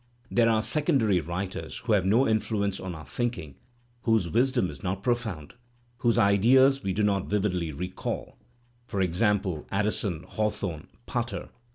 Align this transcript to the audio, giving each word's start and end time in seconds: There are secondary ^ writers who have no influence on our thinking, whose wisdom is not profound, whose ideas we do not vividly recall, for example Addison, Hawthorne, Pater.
There 0.31 0.49
are 0.49 0.63
secondary 0.63 1.21
^ 1.21 1.27
writers 1.27 1.77
who 1.85 1.93
have 1.93 2.07
no 2.07 2.27
influence 2.27 2.79
on 2.79 2.95
our 2.95 3.05
thinking, 3.05 3.53
whose 4.01 4.31
wisdom 4.31 4.71
is 4.71 4.81
not 4.81 5.03
profound, 5.03 5.53
whose 5.97 6.17
ideas 6.17 6.81
we 6.81 6.91
do 6.91 7.03
not 7.03 7.29
vividly 7.29 7.71
recall, 7.71 8.39
for 8.87 8.99
example 8.99 9.67
Addison, 9.71 10.23
Hawthorne, 10.27 10.87
Pater. 11.05 11.49